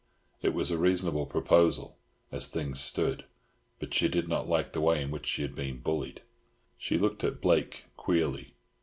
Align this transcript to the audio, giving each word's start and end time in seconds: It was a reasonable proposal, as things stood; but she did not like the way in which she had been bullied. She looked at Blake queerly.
It 0.41 0.55
was 0.55 0.71
a 0.71 0.79
reasonable 0.79 1.27
proposal, 1.27 1.95
as 2.31 2.47
things 2.47 2.79
stood; 2.79 3.25
but 3.77 3.93
she 3.93 4.07
did 4.09 4.27
not 4.27 4.49
like 4.49 4.73
the 4.73 4.81
way 4.81 4.99
in 4.99 5.11
which 5.11 5.27
she 5.27 5.43
had 5.43 5.53
been 5.53 5.77
bullied. 5.77 6.23
She 6.75 6.97
looked 6.97 7.23
at 7.23 7.39
Blake 7.39 7.83
queerly. 7.97 8.55